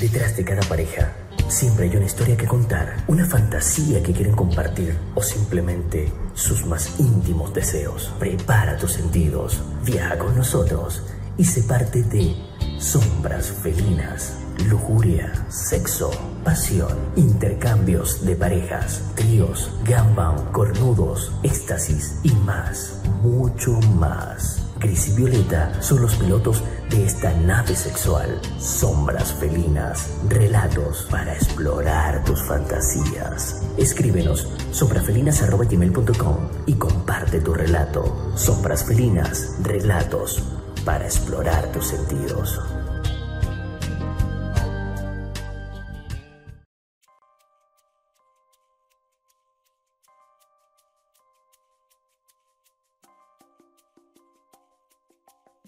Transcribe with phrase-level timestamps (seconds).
[0.00, 1.12] Detrás de cada pareja,
[1.48, 6.98] siempre hay una historia que contar, una fantasía que quieren compartir o simplemente sus más
[6.98, 8.12] íntimos deseos.
[8.18, 11.02] Prepara tus sentidos, viaja con nosotros
[11.38, 12.34] y se parte de
[12.80, 14.34] sombras felinas,
[14.68, 16.10] lujuria, sexo,
[16.42, 24.63] pasión, intercambios de parejas, tríos, gambang, cornudos, éxtasis y más, mucho más.
[24.78, 28.40] Gris y Violeta son los pilotos de esta nave sexual.
[28.58, 33.62] Sombras felinas, relatos para explorar tus fantasías.
[33.76, 38.32] Escríbenos sombrasfelinas.com y comparte tu relato.
[38.36, 40.42] Sombras felinas, relatos
[40.84, 42.60] para explorar tus sentidos.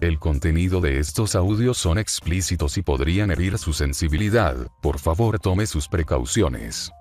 [0.00, 5.66] El contenido de estos audios son explícitos y podrían herir su sensibilidad, por favor tome
[5.66, 6.92] sus precauciones.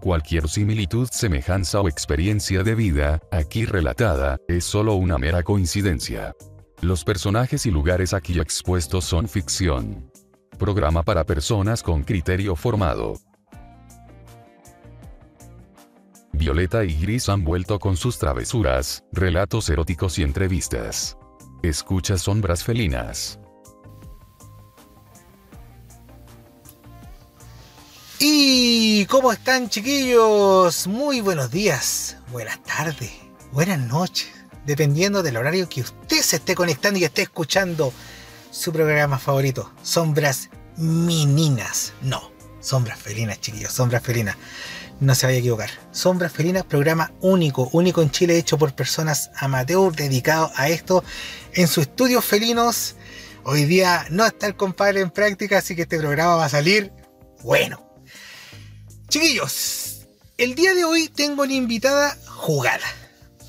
[0.00, 6.32] Cualquier similitud, semejanza o experiencia de vida, aquí relatada, es solo una mera coincidencia.
[6.80, 10.08] Los personajes y lugares aquí expuestos son ficción.
[10.56, 13.14] Programa para personas con criterio formado.
[16.32, 21.16] Violeta y Gris han vuelto con sus travesuras, relatos eróticos y entrevistas.
[21.68, 23.38] Escucha sombras felinas.
[28.18, 30.86] ¿Y cómo están chiquillos?
[30.86, 33.12] Muy buenos días, buenas tardes,
[33.50, 34.28] buenas noches,
[34.66, 37.94] dependiendo del horario que usted se esté conectando y esté escuchando
[38.50, 41.94] su programa favorito, Sombras Mininas.
[42.02, 42.30] No,
[42.60, 44.36] Sombras Felinas, chiquillos, Sombras Felinas.
[45.04, 45.70] No se vaya a equivocar.
[45.92, 51.04] Sombras Felinas, programa único, único en Chile, hecho por personas amateur dedicados a esto
[51.52, 52.96] en sus estudios felinos.
[53.44, 56.90] Hoy día no está el compadre en práctica, así que este programa va a salir
[57.42, 57.86] bueno.
[59.08, 60.06] Chiquillos,
[60.38, 62.86] el día de hoy tengo una invitada jugada.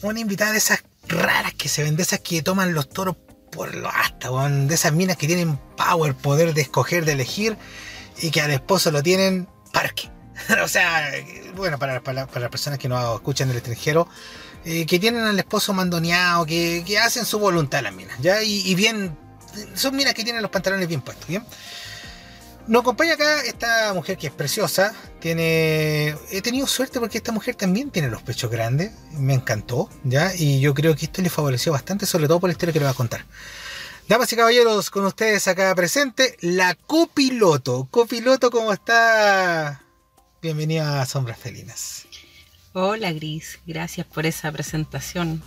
[0.02, 3.16] Una invitada de esas raras que se ven, de esas que toman los toros
[3.50, 7.56] por lo hasta, de esas minas que tienen power, poder de escoger, de elegir,
[8.18, 10.14] y que al esposo lo tienen parque.
[10.64, 11.12] o sea,
[11.56, 14.08] bueno, para, para, las personas que no escuchan del extranjero,
[14.66, 18.42] eh, que tienen al esposo mandoneado, que, hacen su voluntad las minas, ¿ya?
[18.44, 19.18] Y, bien,
[19.76, 21.44] son minas que tienen los pantalones bien puestos, ¿bien?
[22.68, 26.16] Nos acompaña acá esta mujer que es preciosa, tiene...
[26.32, 30.34] He tenido suerte porque esta mujer también tiene los pechos grandes, me encantó, ¿ya?
[30.36, 32.86] Y yo creo que esto le favoreció bastante, sobre todo por la historia que le
[32.86, 33.26] va a contar.
[34.08, 37.88] Damas y caballeros, con ustedes acá presente, la copiloto.
[37.92, 39.85] Copiloto, ¿cómo está?
[40.46, 42.06] Bienvenida a Sombras Felinas.
[42.74, 45.42] Hola Gris, gracias por esa presentación.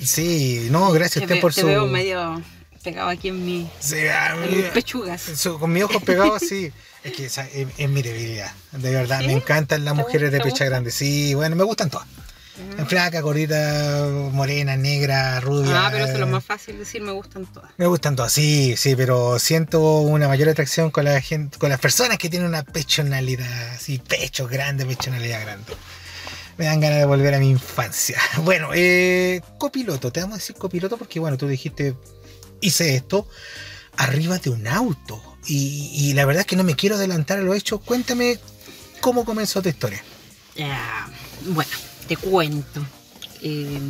[0.00, 1.66] Sí, no, gracias a usted por te su.
[1.66, 2.40] veo medio
[2.84, 4.36] pegado aquí en, mi, sí, ah,
[4.72, 5.48] pechugas.
[5.58, 6.70] con mis ojos pegados, sí.
[7.02, 8.52] Es que esa es, mi debilidad.
[8.70, 10.92] De verdad, me encantan las mujeres de pecha grande.
[10.92, 12.06] Sí, bueno, me gustan todas.
[12.78, 12.86] Ah.
[12.86, 15.86] flaca, gordita, morena, negra, rubia.
[15.86, 17.70] Ah, pero eso es lo más fácil decir, me gustan todas.
[17.76, 21.80] Me gustan todas, sí, sí, pero siento una mayor atracción con la gente, con las
[21.80, 25.72] personas que tienen una pechonalidad, así, pecho grande, pechonalidad grande.
[26.56, 28.18] Me dan ganas de volver a mi infancia.
[28.42, 31.94] Bueno, eh, copiloto, te vamos a decir copiloto porque, bueno, tú dijiste,
[32.60, 33.28] hice esto
[33.98, 35.22] arriba de un auto.
[35.46, 37.78] Y, y la verdad es que no me quiero adelantar a lo hecho.
[37.78, 38.38] Cuéntame
[39.00, 40.02] cómo comenzó tu historia.
[41.44, 42.80] bueno te cuento.
[43.42, 43.80] Eh,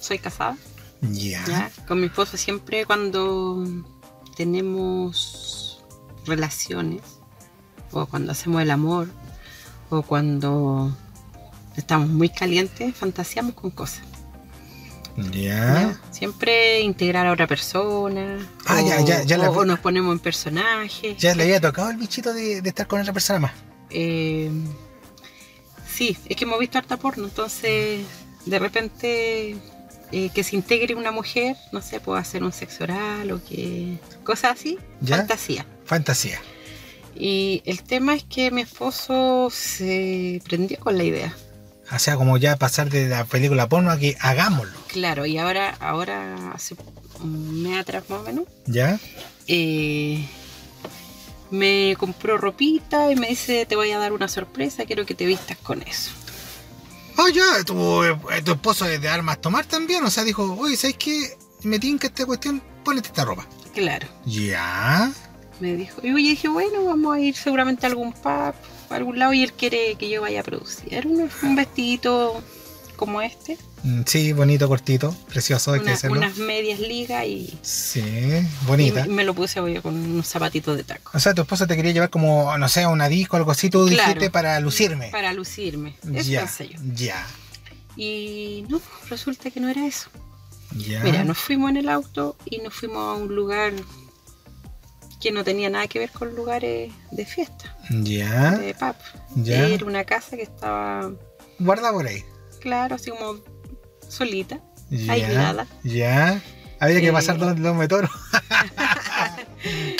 [0.00, 0.56] soy casada.
[1.00, 1.70] Ya.
[1.86, 3.64] Con mi esposo siempre cuando
[4.36, 5.82] tenemos
[6.26, 7.02] relaciones,
[7.92, 9.08] o cuando hacemos el amor,
[9.90, 10.96] o cuando
[11.76, 14.02] estamos muy calientes, fantaseamos con cosas.
[15.32, 15.98] Ya.
[16.10, 18.38] Siempre integrar a otra persona.
[18.66, 21.16] Ah, o, ya, ya, o, nos ponemos en personaje.
[21.18, 23.52] ¿Ya le había tocado el bichito de, de estar con otra persona más?
[23.88, 24.50] Eh,
[25.96, 28.04] sí, es que hemos visto harta porno, entonces
[28.44, 29.56] de repente
[30.12, 33.98] eh, que se integre una mujer, no sé, puede hacer un sexo oral o que.
[34.24, 34.78] cosas así.
[35.04, 35.66] Fantasía.
[35.84, 36.40] Fantasía.
[37.14, 41.34] Y el tema es que mi esposo se prendió con la idea.
[41.90, 44.76] O sea, como ya pasar de la película porno a que hagámoslo.
[44.88, 46.76] Claro, y ahora, ahora hace
[47.20, 48.44] un mes atrás más o menos.
[48.66, 48.98] ¿Ya?
[49.46, 50.28] Eh,
[51.50, 55.26] me compró ropita y me dice, te voy a dar una sorpresa, quiero que te
[55.26, 56.10] vistas con eso.
[57.18, 60.04] Ah, ya, tu, eh, tu esposo es de armas tomar también.
[60.04, 61.36] O sea, dijo, oye, ¿sabes qué?
[61.62, 63.46] Me tinca esta cuestión, ponete esta ropa.
[63.72, 64.06] Claro.
[64.26, 65.12] Ya.
[65.60, 66.00] Me dijo.
[66.02, 68.54] Y yo dije, bueno, vamos a ir seguramente a algún pub, a
[68.90, 72.42] algún lado, y él quiere que yo vaya a producir un, un vestidito
[72.96, 73.56] como este.
[73.86, 76.16] Mm, Sí, bonito, cortito, precioso, hay que una- hacerlo.
[76.18, 79.06] unas medias ligas y, Sí, y bonita.
[79.06, 81.12] me, me lo puse obvio, con unos zapatitos de taco.
[81.14, 83.70] O sea, tu esposa te quería llevar como, no sé, una disco o algo así,
[83.70, 84.08] tú Claro.
[84.08, 85.10] dijiste para lucirme.
[85.10, 85.96] Para lucirme.
[86.14, 86.78] Eso ya, yo.
[86.94, 87.26] ya,
[87.96, 90.08] Y no, resulta que no era eso.
[90.76, 91.00] ya.
[91.04, 93.72] Mira, nos fuimos en el auto y nos fuimos a un lugar
[95.20, 98.94] que no tenía nada que ver con lugares de fiesta, Ya, de pub.
[99.36, 99.66] ya.
[99.68, 101.10] Era una casa que estaba,
[101.58, 102.22] Guarda por ahí.
[102.60, 103.36] claro, así como
[104.08, 104.60] solita,
[104.90, 105.66] Ya, aislada.
[105.84, 106.40] ya.
[106.78, 107.12] Había que Eh.
[107.12, 108.10] pasar dos lomos de toro.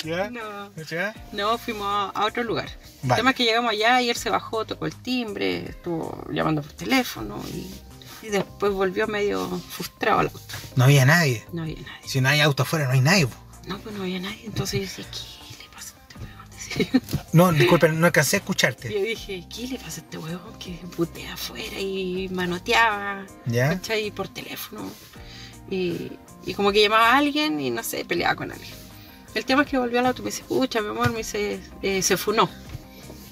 [0.03, 1.13] ya, No, ya.
[1.33, 2.69] no, fuimos a, otro lugar.
[3.03, 6.61] El tema es que llegamos allá y él se bajó, tocó el timbre, estuvo llamando
[6.61, 7.67] por teléfono y,
[8.25, 10.39] y después volvió medio frustrado al auto.
[10.75, 11.43] No había nadie.
[11.51, 12.01] No había nadie.
[12.07, 13.27] Si no hay auto afuera, no hay nadie.
[13.27, 13.35] po.
[13.67, 14.43] No, pues no había nadie.
[14.45, 15.17] Entonces yo decía, ¿qué
[17.33, 18.91] No, disculpen, no alcancé a escucharte.
[18.91, 23.69] Yo dije, ¿qué le pasa a este huevón que putea afuera y manoteaba, ¿Ya?
[23.69, 24.11] ¿cachai?
[24.11, 24.89] Por teléfono.
[25.69, 26.11] Y,
[26.45, 28.71] y como que llamaba a alguien y no sé, peleaba con alguien.
[29.35, 31.59] El tema es que volvió al auto y me dice, escucha, mi amor, me dice,
[31.81, 32.49] eh, se funó.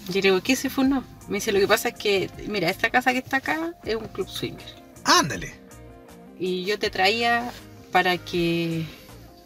[0.07, 1.03] Yo le digo, ¿qué se funó?
[1.27, 4.07] Me dice, lo que pasa es que, mira, esta casa que está acá es un
[4.09, 4.67] club swinger.
[5.03, 5.55] Ándale.
[6.37, 7.51] Y yo te traía
[7.91, 8.85] para que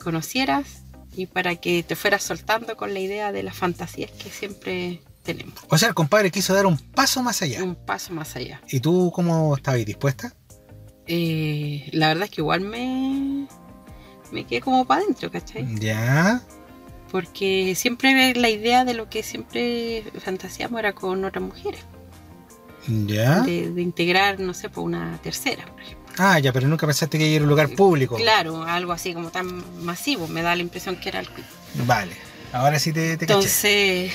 [0.04, 0.82] conocieras
[1.16, 5.56] y para que te fueras soltando con la idea de las fantasías que siempre tenemos.
[5.70, 7.64] O sea, el compadre quiso dar un paso más allá.
[7.64, 8.62] Un paso más allá.
[8.70, 10.34] ¿Y tú cómo estabas dispuesta?
[11.08, 13.48] Eh, la verdad es que igual me,
[14.32, 15.68] me quedé como para adentro, ¿cachai?
[15.80, 16.42] Ya.
[17.12, 21.82] Porque siempre la idea de lo que siempre fantaseamos era con otras mujeres.
[22.88, 23.42] Ya.
[23.42, 25.99] De, de integrar, no sé, por una tercera, por ejemplo.
[26.18, 28.16] Ah, ya, pero nunca pensaste que ir a un lugar público.
[28.18, 30.28] Claro, algo así como tan masivo.
[30.28, 31.30] Me da la impresión que era el
[31.86, 32.14] Vale.
[32.52, 33.34] Ahora sí te, te caché.
[33.40, 34.12] Entonces,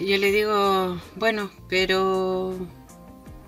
[0.00, 2.54] yo le digo, bueno, pero.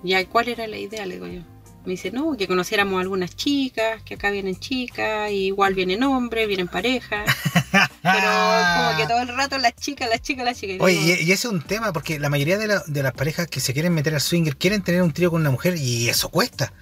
[0.03, 1.05] ¿Ya cuál era la idea?
[1.07, 1.43] Le digo yo.
[1.85, 6.47] Me dice, no, que conociéramos algunas chicas, que acá vienen chicas, y igual vienen hombres,
[6.47, 7.25] vienen parejas.
[8.03, 8.29] Pero
[8.77, 10.77] como que todo el rato las chicas, las chicas, las chicas.
[10.81, 13.61] Oye, y ese es un tema porque la mayoría de, la- de las parejas que
[13.61, 16.73] se quieren meter al swinger quieren tener un trío con una mujer y eso cuesta.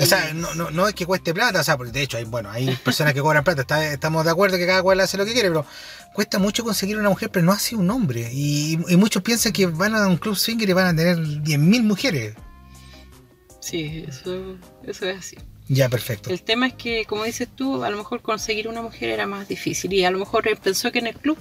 [0.00, 2.24] O sea, no, no, no es que cueste plata, o sea, porque de hecho hay,
[2.24, 5.24] bueno, hay personas que cobran plata, está- estamos de acuerdo que cada cual hace lo
[5.26, 5.66] que quiere, pero
[6.14, 8.30] cuesta mucho conseguir una mujer, pero no así un hombre.
[8.32, 11.82] Y, y muchos piensan que van a un club swinger y van a tener 10.000
[11.82, 12.34] mujeres.
[13.60, 15.36] Sí, eso, eso es así.
[15.68, 16.30] Ya, perfecto.
[16.30, 19.46] El tema es que, como dices tú, a lo mejor conseguir una mujer era más
[19.48, 19.92] difícil.
[19.92, 21.38] Y a lo mejor él pensó que en el club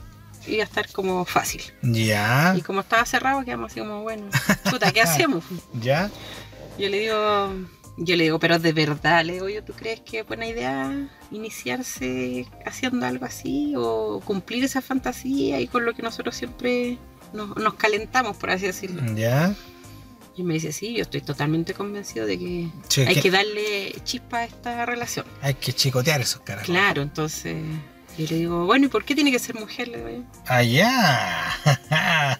[0.48, 1.62] iba a estar como fácil.
[1.81, 4.30] Ya, Y como estaba cerrado, quedamos así como, bueno,
[4.69, 5.44] puta, ¿qué hacemos?
[5.81, 6.09] ya.
[6.77, 7.53] Yo le digo,
[7.98, 11.10] yo le digo, pero de verdad, le digo yo, ¿tú crees que es buena idea
[11.32, 16.98] iniciarse haciendo algo así o cumplir esa fantasía y con lo que nosotros siempre
[17.34, 19.02] nos, nos calentamos, por así decirlo?
[19.16, 19.54] Ya.
[20.36, 23.94] Y me dice, sí, yo estoy totalmente convencido de que Sí, hay que- que darle
[24.06, 25.26] chispa a esta relación.
[25.42, 26.64] Hay que chicotear esos caras.
[26.66, 27.58] Claro, entonces
[28.18, 29.88] yo le digo, bueno, ¿y por qué tiene que ser mujer?
[29.88, 30.25] Le digo.
[30.46, 31.50] Allá.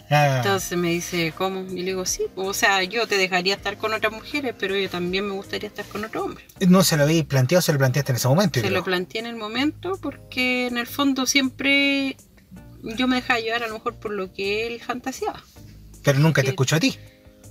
[0.38, 1.62] Entonces me dice, ¿cómo?
[1.62, 4.89] Y le digo, sí, o sea, yo te dejaría estar con otras mujeres, pero yo
[4.89, 6.45] también me gustaría estar con otro hombre.
[6.68, 8.59] no se lo habéis planteado, se lo planteaste en ese momento.
[8.59, 8.73] Se creo.
[8.80, 12.18] lo planteé en el momento porque en el fondo siempre
[12.83, 15.42] yo me dejaba llevar a lo mejor por lo que él fantaseaba.
[16.04, 16.97] Pero nunca te escuchó a ti.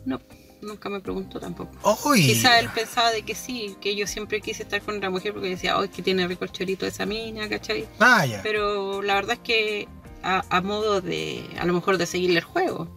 [0.04, 0.20] No,
[0.62, 1.70] nunca me preguntó tampoco.
[2.04, 2.26] Uy.
[2.26, 5.48] Quizá él pensaba de que sí, que yo siempre quise estar con otra mujer porque
[5.48, 7.86] decía, es que tiene rico el chorito esa mina, ¿cachai?
[7.98, 8.40] Ah, ya.
[8.42, 9.88] Pero la verdad es que
[10.22, 12.88] a, a modo de, a lo mejor de seguirle el juego.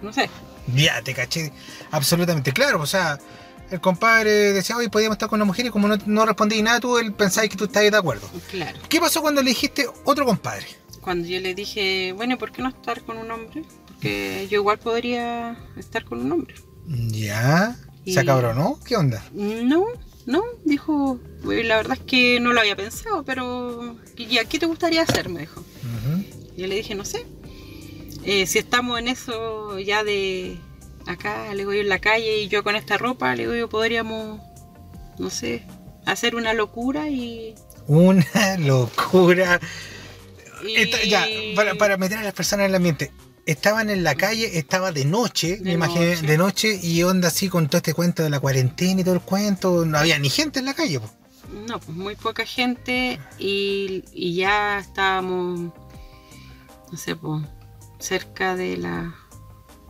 [0.00, 0.28] No sé.
[0.74, 1.52] Ya, te caché.
[1.90, 2.80] Absolutamente claro.
[2.80, 3.18] O sea,
[3.70, 6.80] el compadre decía, hoy podíamos estar con una mujer y como no, no respondí nada,
[6.80, 8.28] tú él pensáis que tú estabas de acuerdo.
[8.50, 8.78] Claro.
[8.88, 10.66] ¿Qué pasó cuando le dijiste otro compadre?
[11.00, 13.64] Cuando yo le dije, bueno, ¿y por qué no estar con un hombre?
[14.02, 16.54] Yo igual podría estar con un hombre.
[16.86, 17.76] Ya.
[18.04, 18.78] Y- ¿Se acabronó?
[18.84, 19.22] ¿Qué onda?
[19.32, 19.84] No,
[20.26, 24.58] no, dijo, "Güey, la verdad es que no lo había pensado, pero ¿y a qué
[24.58, 25.28] te gustaría hacer?
[25.28, 25.60] Me dijo.
[25.60, 26.24] Ujú.
[26.56, 27.24] Yo le dije, no sé.
[28.24, 30.56] Eh, si estamos en eso ya de
[31.06, 33.68] acá, le digo yo en la calle y yo con esta ropa, le digo yo
[33.68, 34.40] podríamos,
[35.18, 35.64] no sé,
[36.06, 37.54] hacer una locura y...
[37.88, 38.24] Una
[38.58, 39.60] locura.
[40.64, 43.10] y- Esta- ya, para, para meter a las personas en el ambiente.
[43.44, 46.26] Estaban en la calle, estaba de noche, me imaginé, noche.
[46.26, 49.20] de noche, y onda así con todo este cuento de la cuarentena y todo el
[49.20, 49.84] cuento.
[49.84, 51.00] No había ni gente en la calle.
[51.00, 51.10] po.
[51.68, 55.72] No, pues muy poca gente y, y ya estábamos,
[56.90, 57.42] no sé, pues
[57.98, 59.14] cerca de la...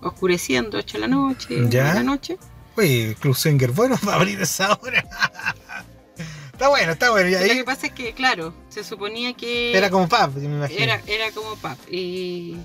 [0.00, 1.88] oscureciendo, 8 de la noche, Ya.
[1.88, 2.38] de la noche.
[2.76, 5.04] Oye, Club Swinger, bueno, va a abrir esa hora.
[6.52, 7.28] está bueno, está bueno.
[7.28, 10.44] Y Lo que ahí pasa es que, claro, se suponía que era como pub, me
[10.56, 10.80] imagino.
[10.82, 11.76] era, era como pub.
[11.90, 12.56] Y,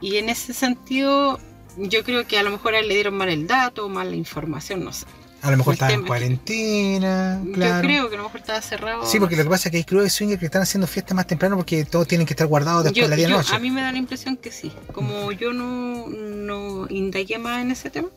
[0.00, 1.38] y en ese sentido,
[1.76, 4.16] yo creo que a lo mejor a él le dieron mal el dato, mal la
[4.16, 5.06] información, no sé.
[5.42, 7.86] a lo mejor el estaba en cuarentena, Yo claro.
[7.86, 9.06] creo que a lo mejor estaba cerrado.
[9.06, 11.14] Sí, porque lo que pasa es que hay clubes de swinger que están haciendo fiestas
[11.16, 13.54] más temprano porque todos tienen que estar guardados después Yo- de la yo- noche.
[13.54, 14.70] a mí me da la impresión que sí.
[14.92, 18.08] Como yo no, no indagué más en ese tema,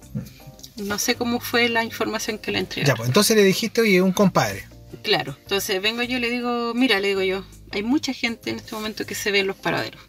[0.78, 2.98] no sé cómo fue la información que le Ya, entregaron.
[2.98, 4.68] pues entonces le dijiste, oye, un compadre.
[5.02, 8.58] Claro, entonces vengo yo y le digo, mira, le digo yo, hay mucha gente en
[8.58, 10.02] este momento que se ve en los paraderos.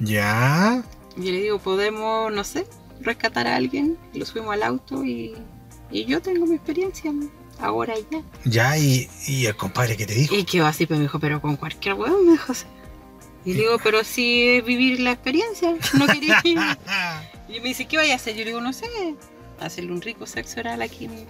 [0.00, 0.82] Ya.
[1.16, 2.66] Y le digo, podemos, no sé,
[3.00, 5.34] rescatar a alguien, lo subimos al auto y,
[5.90, 7.12] y yo tengo mi experiencia
[7.60, 8.22] ahora y ya.
[8.44, 10.34] Ya, y, y el compadre que te dijo.
[10.34, 12.66] Y quedó así, pues me dijo, pero con cualquier huevo, me dijo así.
[13.44, 16.58] Y le digo, pero si es vivir la experiencia, no quería ir.
[17.48, 18.34] Y me dice, ¿qué vaya a hacer?
[18.34, 18.86] Yo le digo, no sé,
[19.60, 21.26] hacerle un rico sexo oral aquí en,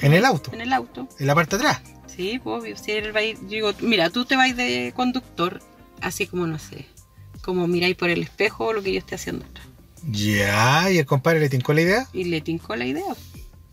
[0.00, 1.08] en el auto, en el auto.
[1.18, 1.82] en la parte de atrás.
[2.06, 4.92] Sí, pues, obvio, si él va a ir, yo digo, mira, tú te vas de
[4.94, 5.60] conductor,
[6.00, 6.86] así como, no sé,
[7.46, 9.66] como miráis por el espejo lo que yo esté haciendo atrás.
[10.08, 12.08] Ya, y el compadre le tincó la idea.
[12.12, 13.14] Y le tincó la idea.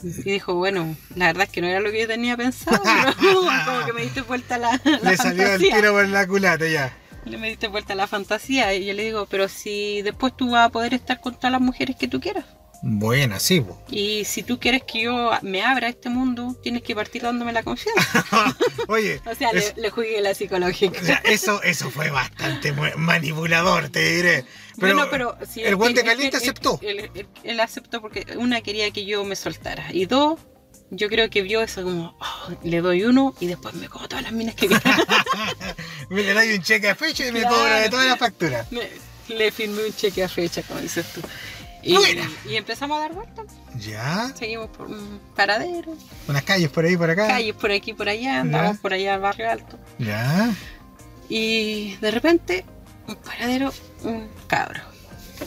[0.03, 2.82] Y dijo, bueno, la verdad es que no era lo que yo tenía pensado,
[3.20, 5.75] pero como que me diste vuelta la, la Le salió el fantasía.
[5.75, 6.96] tiro por la culata, ya.
[7.25, 10.68] Le me diste vuelta la fantasía y yo le digo, pero si después tú vas
[10.68, 12.46] a poder estar con todas las mujeres que tú quieras.
[12.85, 13.81] Buena, sí, po.
[13.89, 17.53] Y si tú quieres que yo me abra a este mundo, tienes que partir dándome
[17.53, 18.25] la confianza.
[18.89, 20.99] Oye, O sea, es- le, le jugué la psicológica.
[21.01, 24.43] o sea, eso, eso fue bastante manipulador, te diré.
[24.77, 26.77] Pero, bueno, pero si el buen de él- caliente aceptó.
[26.81, 29.85] Él, él- él aceptó porque una quería que yo me soltara.
[29.93, 30.41] Y dos,
[30.89, 34.23] yo creo que vio eso como, "Oh, le doy uno y después me como todas
[34.25, 34.67] las minas que
[36.09, 37.55] me le doy un cheque a fecha y me Claro.
[37.55, 38.69] cobro de todas las facturas.
[38.73, 38.89] Me-
[39.29, 41.21] le firmé un cheque a fecha, como dices tú.
[41.83, 43.45] Y, empezamos a dar vueltas.
[43.77, 45.93] Ya, Seguimos por un paradero,
[46.27, 47.27] unas calles por ahí, por acá.
[47.27, 48.81] calles por aquí por allá, andábamos Ya.
[48.81, 49.77] por allá al barrio alto.
[49.99, 50.53] Ya,
[51.29, 52.65] Y de repente,
[53.07, 53.73] un paradero,
[54.03, 54.81] un cabro.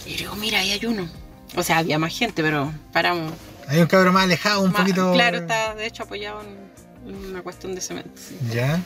[0.04, 1.08] Y digo, mira, ahí hay uno.
[1.56, 3.32] O sea, había más gente, pero paramos.
[3.68, 5.12] hay un cabro más alejado, un Más- poquito.
[5.12, 8.10] Claro, está de hecho apoyado en, en una cuestión de cemento.
[8.16, 8.36] sí.
[8.52, 8.80] Ya,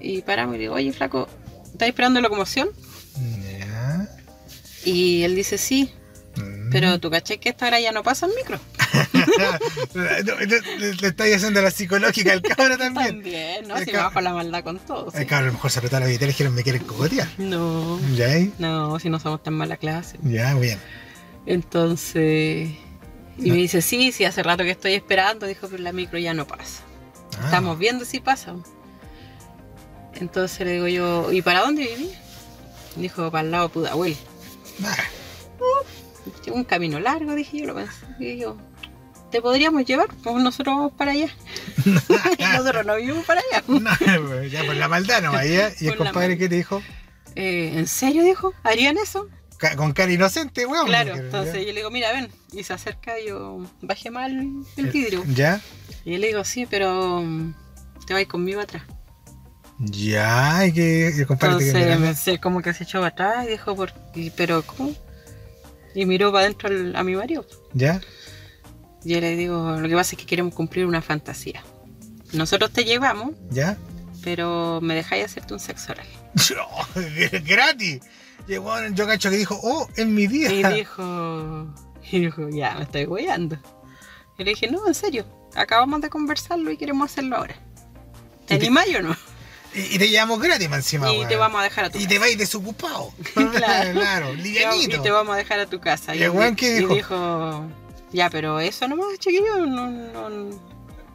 [0.00, 1.28] Y paramos y digo, oye, flaco,
[1.72, 2.68] ¿estás esperando locomoción?
[3.42, 4.08] ya.
[4.84, 5.92] Y él dice, sí.
[6.74, 8.58] Pero tú caché que esta hora ya no pasa el micro.
[9.94, 13.06] Le, estáis haciendo la psicológica al cabro también.
[13.08, 13.76] También, ¿no?
[13.76, 15.10] El Si me bajo la maldad con todo.
[15.10, 15.18] sí.
[15.18, 17.28] El cabro a lo mejor se apretó la billetera y dijeron, me quieren cogotear.
[17.38, 18.52] No, Ya, ahí.
[18.58, 20.18] no, si no somos tan mala clase.
[20.22, 20.78] ya, bien.
[21.46, 22.70] Entonces,
[23.38, 25.46] y me dice, sí, sí, hace rato que estoy esperando.
[25.46, 26.82] Dijo, pero la micro ya no pasa.
[27.38, 28.54] Ah, Estamos viendo si pasa.
[30.14, 32.10] Entonces le digo yo, ¿y para dónde viví?
[32.96, 34.16] Dijo, para el lado Pudahuel.
[34.84, 34.96] ah,
[36.52, 37.92] Un camino largo, dije yo, lo pensé.
[38.18, 38.56] Y yo,
[39.30, 40.08] ¿te podríamos llevar?
[40.22, 41.28] Pues nosotros vamos para allá.
[42.38, 43.64] nosotros no vivimos para allá.
[43.68, 45.72] no, ya por la maldad no vaya.
[45.80, 46.82] ¿Y el compadre qué te dijo?
[47.36, 48.54] Eh, ¿En serio, dijo?
[48.62, 49.28] ¿Harían eso?
[49.58, 50.86] Ca- con cara inocente, weón.
[50.86, 52.28] Claro, entonces yo le digo, mira, ven.
[52.52, 54.32] Y se acerca y yo bajé mal
[54.76, 55.24] el vidrio.
[55.28, 55.60] Ya,
[56.04, 57.54] Y yo le digo, sí, pero mm,
[58.06, 58.82] te vas conmigo atrás.
[59.78, 63.46] ya, y que el compadre te Entonces, quedó me- como que se echó para atrás
[63.46, 64.32] y dijo, ¿por qué?
[64.36, 64.92] ¿pero cómo?
[65.94, 67.46] Y miró para adentro al- a mi marido.
[67.72, 68.00] Ya,
[69.04, 71.62] Y yo le digo, lo que pasa es que queremos cumplir una fantasía.
[72.32, 73.76] Nosotros te llevamos, ya.
[74.22, 76.06] pero me dejáis hacerte un sexo oral.
[77.44, 78.00] Gratis.
[78.48, 80.52] Weón, yo cacho que dijo, oh, es mi día.
[80.52, 81.74] Y dijo,
[82.10, 83.56] y dijo, ya, me estoy guiando.
[84.38, 85.24] Y le dije, no, en serio,
[85.54, 87.54] acabamos de conversarlo y queremos hacerlo ahora.
[88.46, 89.16] ¿Te te- o no?
[89.74, 91.28] Y, y te llevamos gratis más encima, Y weón.
[91.28, 92.08] te vamos a dejar a tu Y casa.
[92.10, 93.12] te vais desocupado.
[93.34, 93.92] Claro.
[93.92, 95.02] claro, Y livianito.
[95.02, 96.14] te vamos a dejar a tu casa.
[96.14, 96.94] ¿Y el weón qué y dijo?
[96.94, 97.66] dijo,
[98.12, 100.28] ya, pero eso nomás, chiquillo, no, no,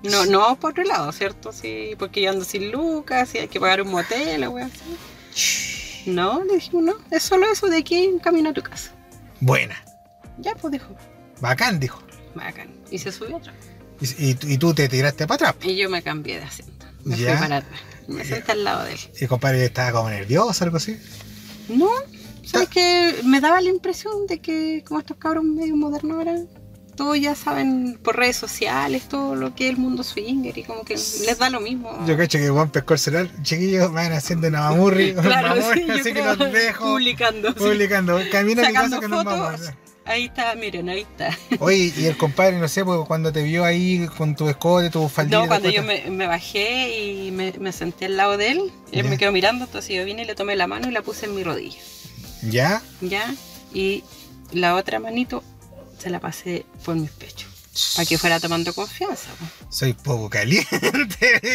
[0.04, 1.52] no, no vamos por otro lado, ¿cierto?
[1.54, 6.04] Sí, porque yo ando sin lucas, y hay que pagar un motel, o weón así.
[6.06, 8.92] No, le dijimos, no, es solo eso de aquí en camino a tu casa.
[9.40, 9.82] Buena.
[10.40, 10.96] Ya, pues dijo,
[11.42, 12.02] Bacán, dijo.
[12.36, 12.70] bacán.
[12.92, 13.56] Y se subió atrás.
[14.02, 15.66] Y, y- y tú te tiraste para atrás.
[15.70, 16.86] Y yo me cambié de asiento.
[17.04, 17.32] Me Ya.
[17.38, 17.80] fui para atrás.
[18.10, 19.00] Me senté al lado de él.
[19.20, 20.98] Y el compadre estaba como nervioso, algo así.
[21.68, 21.90] No,
[22.46, 23.16] ¿sabes qué?
[23.24, 26.36] Me daba la impresión de que como estos cabros medio modernos ahora,
[26.96, 30.84] todos ya saben por redes sociales todo lo que es el mundo swinger y como
[30.84, 31.98] que les da lo mismo.
[32.06, 35.88] Yo cacho que Juan pescó el celular, chiquillos, van haciendo una mamurri, Claro, mamurri, sí,
[35.88, 37.56] yo así que los dejo publicando, sí.
[37.58, 38.20] publicando.
[38.32, 39.40] Camina a mi casa que nos fotos.
[39.40, 39.62] vamos.
[40.10, 41.38] Ahí está, miren, ahí está.
[41.60, 45.08] Oye, y el compadre, no sé, pues cuando te vio ahí con tu escote, tu
[45.08, 45.40] faldita.
[45.40, 49.04] No, cuando yo me, me bajé y me, me senté al lado de él, él
[49.04, 49.10] Ya.
[49.10, 51.36] me quedó mirando, entonces yo vine y le tomé la mano y la puse en
[51.36, 51.78] mi rodilla.
[52.42, 52.82] ¿Ya?
[53.02, 53.34] ¿Ya?
[53.74, 54.04] Y
[54.52, 55.44] la otra manito
[56.00, 57.49] se la pasé por mis pechos.
[57.96, 59.30] Para que fuera tomando confianza.
[59.70, 60.70] Soy poco caliente.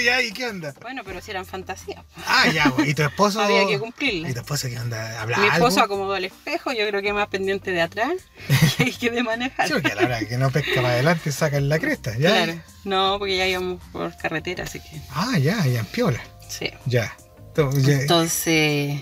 [0.05, 0.75] ya, ¿y qué onda?
[0.81, 2.05] Bueno, pero si eran fantasías.
[2.27, 3.41] Ah, ya, pues, ¿y tu esposo?
[3.43, 4.35] Había que ¿Y cumplirlas.
[4.35, 5.21] tu esposo qué onda?
[5.21, 5.69] ¿Habla Mi algo?
[5.69, 8.13] esposo acomodó el espejo, yo creo que más pendiente de atrás
[8.79, 9.67] que, que de manejar.
[9.67, 12.31] Sí, porque a la hora que no pesca para adelante sacan la cresta, ¿ya?
[12.45, 12.61] Claro.
[12.85, 16.23] No, porque ya íbamos por carretera, así que Ah, ya, ya en piola.
[16.49, 16.71] sí.
[16.87, 17.17] Ya.
[17.55, 19.01] To- ya- Entonces,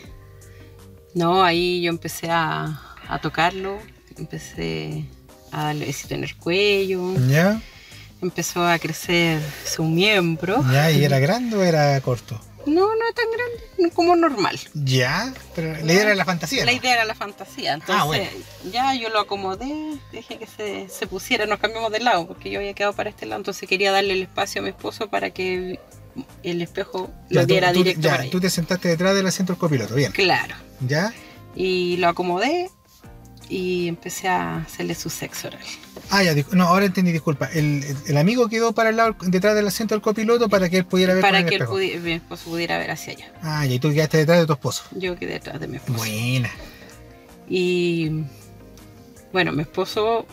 [1.14, 3.78] no, ahí yo empecé a, a tocarlo,
[4.18, 5.06] empecé
[5.52, 7.60] a darle besito en el cuello, ¿Ya?
[8.20, 10.64] empezó a crecer su miembro.
[10.72, 10.90] ¿Ya?
[10.90, 12.40] ¿Y era grande o era corto?
[12.64, 14.56] No, no es tan grande, como normal.
[14.72, 16.64] Ya, pero la idea era la fantasía.
[16.64, 17.74] La idea era la fantasía.
[17.74, 18.24] Entonces, Ah, bueno.
[18.72, 22.60] ya yo lo acomodé, dejé que se, se pusiera, nos cambiamos de lado, porque yo
[22.60, 25.80] había quedado para este lado, entonces quería darle el espacio a mi esposo para que
[26.44, 29.54] el espejo Ya, lo diera tú, directo ya, para tú te sentaste detrás del asiento
[29.54, 30.12] del copiloto, bien.
[30.12, 30.54] Claro.
[30.86, 31.12] ¿Ya?
[31.56, 32.70] Y lo acomodé
[33.48, 35.60] y empecé a hacerle su sexo oral.
[36.10, 37.46] Ah, ya, no, ahora entendí, disculpa.
[37.52, 40.86] El, el- amigo quedó para el lado, detrás del asiento del copiloto para que él
[40.86, 43.32] pudiera ver con Para el que él pudi- mi esposo pudiera ver hacia allá.
[43.42, 44.84] Ah, ya, y tú quedaste detrás de tu esposo.
[44.92, 45.98] Yo quedé detrás de mi esposo.
[45.98, 46.50] Buena.
[47.48, 48.10] Y
[49.32, 50.26] bueno, mi esposo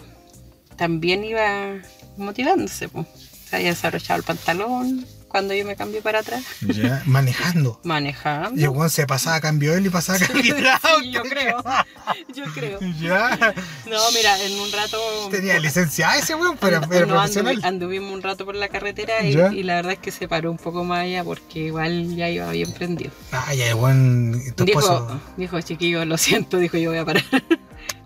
[0.76, 1.76] también iba
[2.18, 2.88] motivándose.
[2.90, 3.08] Pues.
[3.50, 7.80] Se había desabrochado el pantalón cuando yo me cambié para atrás, Ya, manejando.
[7.86, 8.60] manejando.
[8.60, 10.56] Y el weón se pasaba cambio él y pasaba a cambio.
[10.56, 10.64] Sí,
[11.12, 11.64] yo creo.
[12.36, 12.80] Yo creo.
[13.00, 13.54] Ya.
[13.90, 14.98] No, mira, en un rato.
[15.32, 17.58] Tenía licencia ese weón, pero no, profesional.
[17.58, 20.58] anduvi- anduvimos un rato por la carretera y, la verdad es que se paró un
[20.58, 23.12] poco más allá porque igual ya iba bien prendido.
[23.32, 25.22] Ah, ya, el tu Dijo, esposo.
[25.38, 27.24] dijo, chiquillo, lo siento, dijo, yo voy a parar.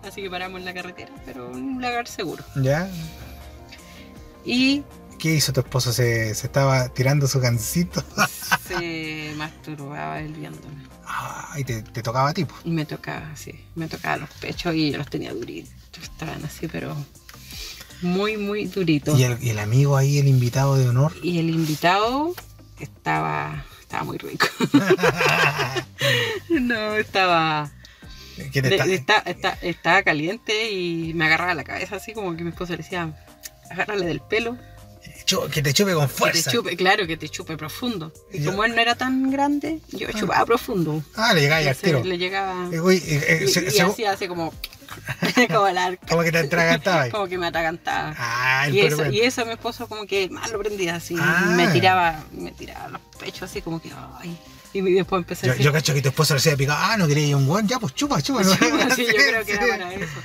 [0.06, 2.44] Así que paramos en la carretera, pero un lugar seguro.
[2.56, 2.88] ¿Ya?
[4.44, 4.82] Y
[5.24, 5.90] ¿Qué hizo tu esposo?
[5.90, 8.04] ¿Se, se estaba tirando su gancito?
[8.68, 10.84] se masturbaba él viéndome.
[11.06, 12.60] Ah, y te, te tocaba a ti, pues.
[12.66, 15.72] Y me tocaba así, me tocaba los pechos y yo los tenía duritos.
[16.02, 16.94] Estaban así, pero
[18.02, 19.18] muy, muy duritos.
[19.18, 21.14] Y el, y el amigo ahí, el invitado de honor.
[21.22, 22.34] Y el invitado
[22.78, 24.46] estaba, estaba muy rico.
[26.50, 27.70] no, estaba,
[28.52, 32.50] ¿Qué te está- está- estaba caliente y me agarraba la cabeza así como que mi
[32.50, 33.10] esposo le decía,
[33.70, 34.58] agárrale del pelo,
[35.26, 36.50] Chu- que te chupe con que fuerza.
[36.50, 38.12] te chupe, claro, que te chupe profundo.
[38.32, 38.50] Y Ya.
[38.50, 41.02] como él no era tan grande, yo chupaba profundo.
[41.16, 42.04] Ah, le llegaba ahí al tiro.
[42.04, 44.52] le llegaba Eh, uy, eh, eh, y, se- y se- hacía así como,
[45.50, 48.14] como la como que te atragantaba como que me atragantaba.
[48.18, 51.54] Ah, el y, eso, y eso mi esposo como que más lo prendía así, Ah.
[51.56, 54.36] me tiraba, me tiraba los pechos así como que ay.
[54.74, 56.96] Y después empecé a Yo, decir, yo cacho que tu esposo le decía picado, ah,
[56.96, 58.42] no quería ir a un guan, ya pues chupa, chupa.
[58.42, 58.50] ¿no?
[58.96, 60.20] Sí, sí, yo creo que era para eso.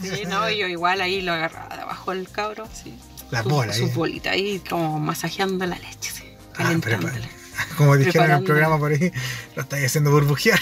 [0.00, 2.94] Sí, no, y yo igual ahí lo agarraba de abajo del cabro, sí.
[3.30, 3.94] Las Su- bolas, Sus ahí.
[3.94, 7.28] bolitas ahí como masajeando la leche, sí, Ah, calentándola.
[7.78, 9.10] Como dijeron en el programa por ahí,
[9.54, 10.60] lo estáis haciendo burbujear.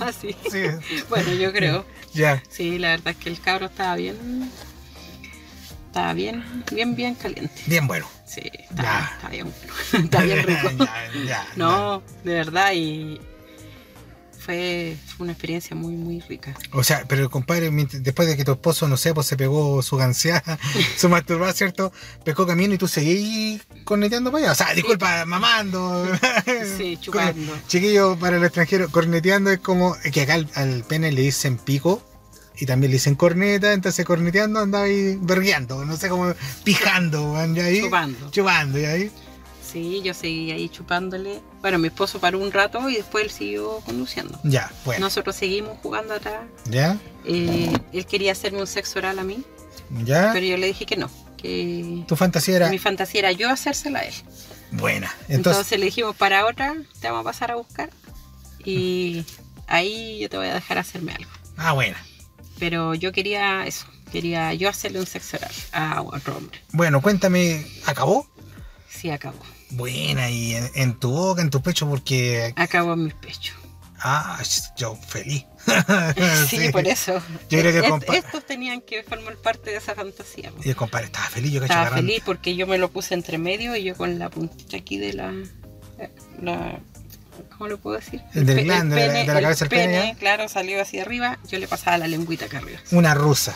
[0.00, 0.34] Así.
[0.50, 0.62] Sí,
[1.08, 1.86] Bueno, yo creo.
[2.12, 2.42] ya.
[2.50, 4.50] Sí, la verdad es que el cabro estaba bien.
[5.86, 6.42] Estaba bien,
[6.72, 7.54] bien, bien caliente.
[7.66, 8.06] Bien bueno.
[8.26, 9.52] Sí, estaba bien
[9.92, 10.04] bueno.
[10.04, 10.70] Está bien rico.
[10.78, 13.20] Ya, ya, No, de verdad, y
[14.44, 16.54] fue, fue una experiencia muy, muy rica.
[16.72, 19.96] O sea, pero compadre, después de que tu esposo, no sé, pues se pegó su
[19.96, 20.58] ganseada,
[20.96, 21.92] su masturbada, ¿cierto?
[22.24, 24.52] Pescó camino y tú seguís corneteando para allá.
[24.52, 26.06] O sea, disculpa, mamando.
[26.76, 27.52] Sí, chupando.
[27.68, 32.02] Chiquillo, para el extranjero, corneteando es como que acá al, al pene le dicen pico
[32.58, 37.54] y también le dicen corneta, entonces corneteando andaba ahí vergueando, no sé cómo, pijando, weón,
[37.54, 37.80] ya ahí.
[37.80, 38.30] Chupando.
[38.30, 39.10] Chupando, y ahí.
[39.72, 41.40] Sí, yo seguí ahí chupándole.
[41.62, 44.38] Bueno, mi esposo paró un rato y después él siguió conduciendo.
[44.44, 45.06] Ya, bueno.
[45.06, 46.42] Nosotros seguimos jugando atrás.
[46.66, 49.42] Ya, Eh, él quería hacerme un sexo oral a mí,
[50.04, 50.30] ya.
[50.34, 51.08] pero yo le dije que no,
[51.38, 54.14] que Tu fantasía era mi fantasía era yo hacérsela a él.
[54.72, 55.06] buena.
[55.28, 57.90] Entonces, Entonces, le dijimos, para otra, te vamos a pasar a buscar
[58.64, 59.24] y
[59.68, 61.30] ahí yo te voy a dejar hacerme algo.
[61.56, 61.96] ah, buena.
[62.58, 66.60] Pero yo quería eso, quería yo hacerle un sexo oral a otro hombre.
[66.72, 68.26] Bueno, cuéntame, ¿acabó?
[68.88, 69.38] Sí, acabó.
[69.72, 72.52] Buena, y en, en tu boca, en tu pecho, porque.
[72.56, 73.56] Acabó en mis pechos.
[74.04, 74.42] Ah,
[74.76, 75.44] yo feliz.
[76.48, 77.22] Sí, por eso.
[77.48, 80.52] Yo creo que Est- compa- estos tenían que formar parte de esa fantasía.
[80.64, 82.08] Y el compadre estaba feliz, yo cacho Estaba agarrando.
[82.10, 85.12] feliz porque yo me lo puse entre medio y yo con la puntita aquí de
[85.12, 85.32] la.
[86.40, 86.80] la
[87.56, 88.20] ¿Cómo lo puedo decir?
[88.34, 91.38] El del glande, de la- de la el cabeza del pene, claro, salió hacia arriba.
[91.48, 92.80] Yo le pasaba la lengüita acá arriba.
[92.90, 93.54] Una rusa.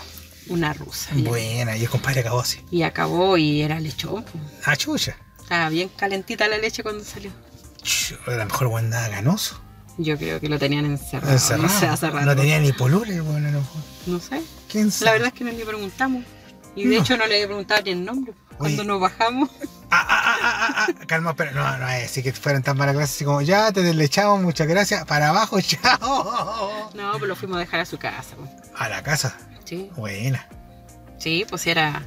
[0.49, 1.11] Una rusa.
[1.13, 2.61] Buena, y el compadre acabó así.
[2.71, 4.25] Y acabó y era lechón.
[4.65, 5.17] Ah, chucha.
[5.47, 7.31] Estaba bien calentita la leche cuando salió.
[8.27, 9.61] A lo mejor buen nada ganoso.
[9.97, 11.33] Yo creo que lo tenían encerrado.
[11.33, 11.63] Encerrado.
[11.69, 12.27] No sé, hace rato.
[12.27, 13.83] No tenía ni polules, bueno, a lo mejor.
[14.07, 14.43] No sé.
[14.69, 15.05] ¿Quién sabe?
[15.07, 16.25] La verdad es que no le preguntamos.
[16.75, 17.03] Y de No.
[17.03, 18.35] hecho no le he preguntado ni el nombre.
[18.59, 18.89] Cuando Oye.
[18.89, 19.49] nos bajamos.
[19.89, 22.97] Ah, ah, ah, ah, ah, calma, pero no, no es así que fueran tan malas
[22.97, 26.91] clases, así como, ya te deslechamos, muchas gracias, para abajo, chao.
[26.95, 28.35] No, pero lo fuimos a dejar a su casa.
[28.37, 28.51] pues.
[28.77, 29.91] A la casa, Sí.
[29.97, 30.49] buena.
[31.19, 32.03] Sí, pues era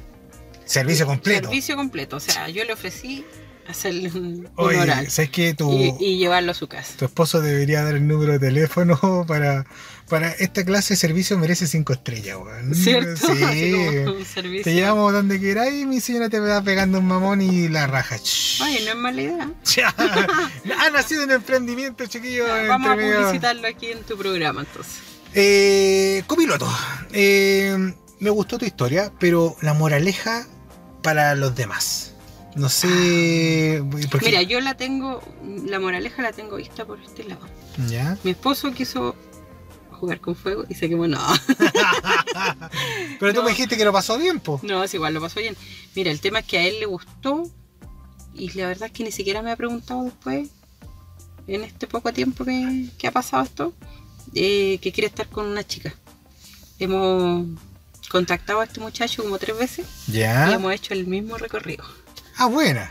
[0.70, 1.48] Servicio completo.
[1.48, 2.16] servicio completo.
[2.16, 3.24] O sea, yo le ofrecí
[3.68, 5.54] hacerle un, un Oye, oral ¿sabes qué?
[5.54, 6.94] Tu, y, y llevarlo a su casa.
[6.96, 9.64] tu esposo debería dar el número de teléfono para,
[10.08, 12.74] para esta clase de servicio merece cinco estrellas, weón.
[12.74, 13.16] ¿Cierto?
[13.34, 13.72] Sí.
[14.04, 14.62] como.
[14.62, 18.16] Te llevamos donde queráis y mi señora te va pegando un mamón y la raja.
[18.62, 19.50] Oye, no es mala idea.
[20.78, 22.44] Ha nacido un emprendimiento, chiquillo.
[22.68, 24.94] Vamos a publicitarlo aquí en tu programa entonces.
[25.34, 26.68] Eh, copiloto,
[27.12, 30.46] eh, me gustó tu historia, pero la moraleja
[31.02, 32.14] para los demás.
[32.56, 33.82] No sé.
[34.10, 35.22] Porque, Mira, yo la tengo,
[35.66, 37.46] la moraleja la tengo vista por este lado.
[37.88, 38.18] ¿Ya?
[38.24, 39.14] Mi esposo quiso
[39.92, 41.06] jugar con fuego y se quemó.
[41.06, 41.20] No,
[43.20, 43.44] pero tú No.
[43.44, 44.58] me dijiste que lo pasó bien, po.
[44.62, 45.56] no, es igual, lo pasó bien.
[45.94, 47.44] Mira, el tema es que a él le gustó
[48.34, 50.48] y la verdad es que ni siquiera me ha preguntado después,
[51.46, 53.72] en este poco tiempo que, que ha pasado esto,
[54.34, 55.94] eh, que quiere estar con una chica.
[56.78, 57.46] Hemos
[58.10, 60.52] contactado a este muchacho como tres veces y Ya.
[60.52, 61.84] hemos hecho el mismo recorrido.
[62.36, 62.90] Ah, buena.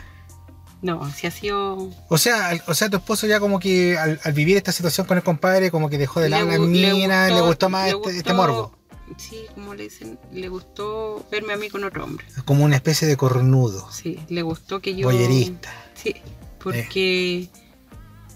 [0.82, 4.32] No, si ha sido O sea, o sea, tu esposo ya como que al, al
[4.32, 7.40] vivir esta situación con el compadre, como que dejó de lado la gu- mina, le
[7.42, 8.76] gustó, más le este, gustó- este morbo.
[9.18, 12.24] Sí, como le dicen, le gustó verme a mí con otro hombre.
[12.46, 15.06] Como una especie de cornudo, Sí, le gustó que yo.
[15.08, 15.70] boyerista.
[15.94, 16.14] Sí,
[16.62, 17.48] porque.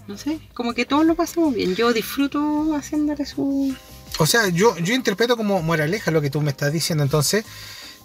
[0.07, 1.73] No sé, como que todos lo pasamos bien.
[1.75, 3.73] Yo disfruto haciéndole su.
[4.19, 7.45] O sea, yo, yo interpreto como moraleja lo que tú me estás diciendo entonces,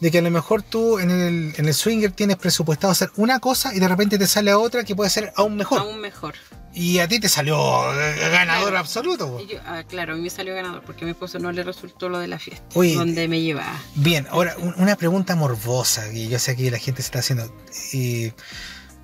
[0.01, 3.39] de que a lo mejor tú en el, en el swinger tienes presupuestado hacer una
[3.39, 5.81] cosa y de repente te sale otra que puede ser aún mejor.
[5.81, 6.35] Aún mejor.
[6.73, 7.57] Y a ti te salió
[7.93, 8.79] eh, ganador Claro.
[8.79, 9.41] absoluto.
[9.47, 12.09] yo- ah, claro, a mí me salió ganador porque a mi esposo no le resultó
[12.09, 12.65] lo de la fiesta.
[12.75, 12.95] Oye.
[12.95, 13.75] donde me llevaba.
[13.97, 17.45] Bien, ahora un- una pregunta morbosa que yo sé que la gente se está haciendo.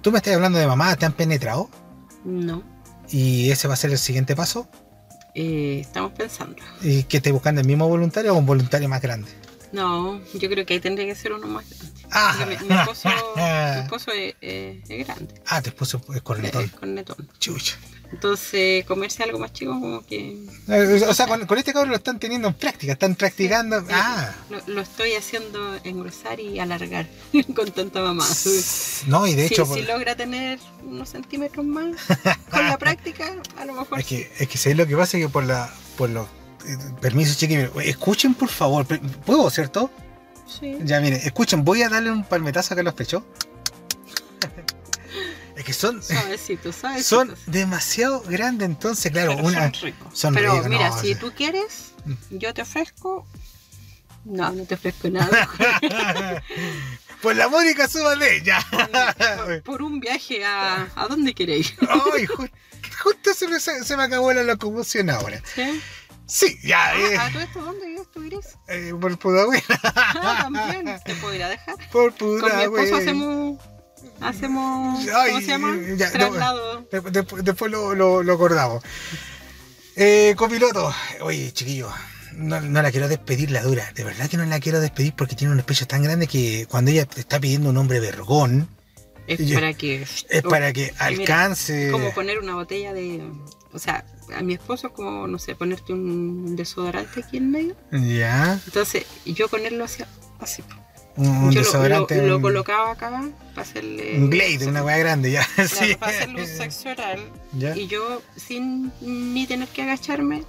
[0.02, 1.68] Tú me estás hablando de mamá, ¿te han penetrado?
[2.24, 2.62] No.
[3.10, 4.68] ¿Y ese va a ser el siguiente paso?
[5.36, 6.56] Eh, estamos pensando.
[6.82, 9.30] ¿Y que esté buscando el mismo voluntario o un voluntario más grande?
[9.72, 11.86] No, yo creo que ahí tendría que ser uno más grande.
[12.12, 15.34] Ah, Mi, mi esposo, mi esposo es, es- es grande.
[15.46, 16.64] ah tu esposo es cornetón.
[16.64, 17.28] Es cornetón.
[17.38, 17.76] Chucha.
[18.12, 20.38] Entonces, comerse algo más chico, como que.
[20.68, 23.80] Eh, O sea, con, con este cabrón lo están teniendo en práctica, están practicando.
[23.80, 24.32] Sí, Ah.
[24.48, 27.06] Lo, lo estoy haciendo engrosar y alargar
[27.54, 28.26] con tanta mamá.
[29.08, 31.96] No, y de Si, hecho, si por- logra tener unos centímetros más
[32.50, 33.98] con la práctica, a lo mejor.
[34.00, 35.18] es que, es que ¿sabes lo que pasa?
[35.18, 36.26] Que por la, por los
[36.66, 38.86] eh, permisos, chiquillos, escuchen por favor,
[39.24, 39.90] ¿puedo, cierto?
[40.48, 40.76] sí.
[40.84, 43.22] Ya, miren, escuchen, voy a darle un palmetazo acá a los pechos.
[45.56, 46.00] Es que son,
[47.02, 49.62] son demasiado grandes, entonces, claro, Pero una.
[49.62, 50.18] son ricos.
[50.18, 52.14] son Pero ricos, mira, no, si tú quieres, Mm.
[52.38, 53.26] yo te ofrezco.
[54.24, 55.48] No, no te ofrezco nada.
[57.22, 58.64] Pues la Mónica, súbale, ya.
[59.46, 60.86] por, por un viaje a.
[60.94, 61.74] ¿A dónde queréis?
[61.80, 62.50] Ay, ju-
[63.02, 65.40] justo se me, se me acabó la locomoción ahora.
[65.54, 65.80] ¿Sí?
[66.26, 68.46] Sí, ya, eh, ¿A todo esto dónde vives tú, Iris?
[68.68, 69.62] eh, por Pudahuel.
[69.82, 71.00] Ah, también.
[71.04, 71.76] ¿Te puedo ir a dejar?
[71.90, 72.84] Por Con mi Pudahuel.
[72.84, 73.58] esposo hacemos.
[74.20, 75.06] Hacemos.
[75.14, 75.76] Ay, ¿Cómo se llama?
[75.96, 76.80] ya, no, Traslado.
[76.90, 78.82] De- de- después lo, lo, lo acordamos.
[79.94, 80.92] Eh, copiloto,
[81.22, 81.88] oye, chiquillo,
[82.34, 83.90] no, no la quiero despedir la dura.
[83.94, 86.90] De verdad que no la quiero despedir porque tiene unos pechos tan grandes que cuando
[86.90, 88.68] ella te está pidiendo un hombre vergón,
[89.26, 90.02] Es yo- para que.
[90.02, 91.90] es para que alcance.
[91.90, 93.22] como poner una botella de.
[93.72, 97.76] O sea, a mi esposo, como, no sé, ponerte un desodorante aquí en medio.
[97.92, 100.06] Ya, Entonces, yo con él lo hacía
[100.40, 100.62] así.
[101.16, 102.16] un, yo lo- desodorante.
[102.18, 103.10] lo, lo colocaba acá
[103.56, 104.18] para hacerle.
[104.18, 105.44] un Glade, una weá grande, ya.
[105.56, 105.94] Claro, sí.
[105.96, 107.18] para hacerle un sexo oral.
[107.52, 107.74] Ya.
[107.76, 110.44] Y yo, sin ni tener que agacharme,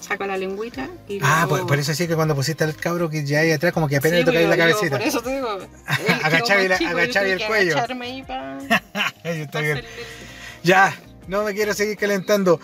[0.00, 3.24] saco la lengüita y Ah, por, por eso sí que cuando pusiste al cabro que
[3.24, 4.98] ya ahí atrás, como que apenas Sí, le tocáis la cabecita.
[4.98, 5.58] Por eso te digo.
[5.60, 7.72] chico, agachaba y tuve el cuello.
[7.78, 8.20] agacharme ahí
[9.24, 9.78] está bien.
[9.78, 9.84] hacerle-
[10.62, 10.94] Ya,
[11.26, 12.60] no me quiero seguir calentando.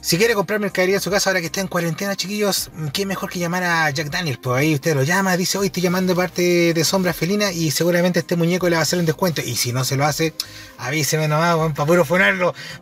[0.00, 3.30] Si quiere comprar mercadería en su casa ahora que está en cuarentena, chiquillos, qué mejor
[3.30, 4.38] que llamar a Jack Daniels.
[4.42, 7.70] Pues ahí usted lo llama, dice, hoy estoy llamando de parte de Sombra Felina y
[7.70, 9.42] seguramente este muñeco le va a hacer un descuento.
[9.42, 10.34] Y si no se lo hace,
[10.78, 12.04] avíseme nomás, para puro.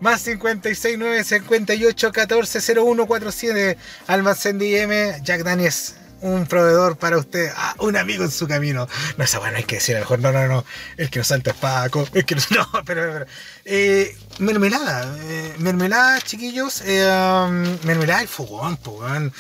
[0.01, 7.75] Más 569 58 14 01 47 Almacén DM, Jack Daniels un proveedor para usted, ah,
[7.79, 8.89] un amigo en su camino.
[9.17, 10.65] No, esa bueno, hay que decir a lo mejor, no, no, no,
[10.97, 13.27] el que nos salta es Paco, el que no, pero,
[13.65, 19.33] eh, mermelada, eh, mermelada, chiquillos, eh, um, mermelada y fogón, fogón.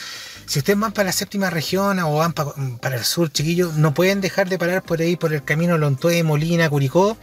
[0.50, 4.20] Si ustedes van para la séptima región o van para, el sur, chiquillos, no pueden
[4.20, 7.16] dejar de parar por ahí, por el camino Lontué, Molina, Curicó.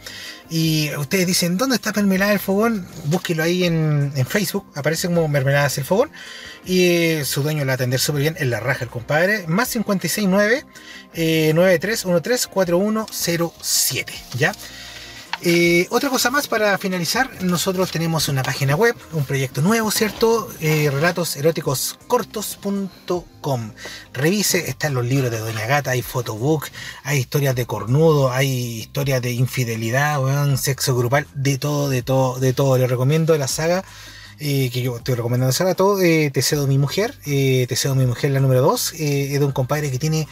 [0.48, 2.88] Y ustedes dicen, ¿dónde está Mermelada del Fogón?
[3.04, 6.10] Búsquelo ahí en, Facebook, aparece como Mermelada del Fogón.
[6.64, 9.46] Y eh, su dueño lo va a atender súper bien en la raja, el compadre.
[9.46, 10.64] Más 569
[11.12, 14.54] eh, 9313 4107, ¿ya?
[15.42, 20.50] Eh, otra cosa más para finalizar, nosotros tenemos una página web, un proyecto nuevo, ¿cierto?
[20.60, 23.70] Eh, relatoseróticoscortos.com.
[24.12, 26.66] Revise, están los libros de Doña Gata, hay photobook,
[27.04, 30.18] hay historias de cornudo, hay historias de infidelidad,
[30.56, 32.76] sexo grupal, de todo, de todo, de todo.
[32.76, 33.84] Le recomiendo la saga.
[34.40, 37.96] Eh, que yo estoy recomendando hace rato, eh, Te cedo mi mujer, eh, Te cedo
[37.96, 40.28] mi mujer la número 2, es de un compadre que tiene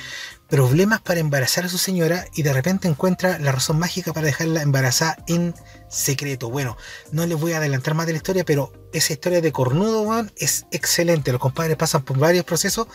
[0.49, 4.63] problemas para embarazar a su señora y de repente encuentra la razón mágica para dejarla
[4.63, 5.55] embarazada en
[5.89, 6.51] secreto.
[6.51, 6.77] Bueno,
[7.11, 10.67] no les voy a adelantar más de la historia, pero esa historia de cornudo, es
[10.71, 11.33] excelente.
[11.33, 12.87] Los compadres pasan por varios procesos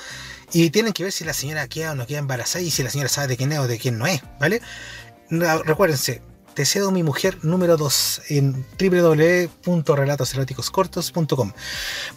[0.53, 2.89] y tienen que ver si la señora queda o no queda embarazada y si la
[2.89, 4.61] señora sabe de quién es o de quién no es, ¿vale?
[5.29, 6.21] Recuérdense,
[6.53, 11.51] te cedo mi mujer número 2 en www.relatoseróticoscortos.com.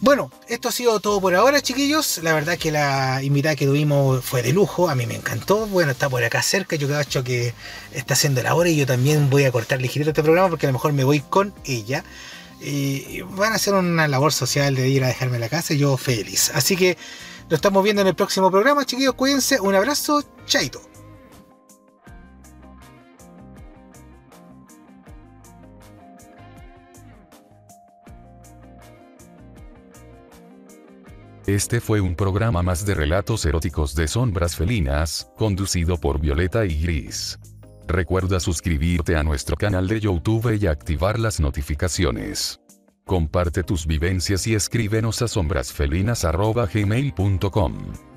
[0.01, 2.19] Bueno, esto ha sido todo por ahora, chiquillos.
[2.23, 5.67] La verdad que la invitada que tuvimos fue de lujo, a mí me encantó.
[5.67, 7.53] Bueno, está por acá cerca, yo creo que
[7.93, 10.69] está haciendo la hora y yo también voy a cortar ligerito este programa porque a
[10.69, 12.03] lo mejor me voy con ella.
[12.61, 15.97] Y van a hacer una labor social de ir a dejarme la casa y yo
[15.97, 16.51] feliz.
[16.53, 16.97] Así que
[17.49, 19.13] lo estamos viendo en el próximo programa, chiquillos.
[19.13, 20.81] Cuídense, un abrazo, chaito.
[31.55, 36.81] Este fue un programa más de relatos eróticos de sombras felinas, conducido por Violeta y
[36.81, 37.39] Gris.
[37.87, 42.59] Recuerda suscribirte a nuestro canal de YouTube y activar las notificaciones.
[43.05, 48.14] Comparte tus vivencias y escríbenos a sombrasfelinas.gmail.com.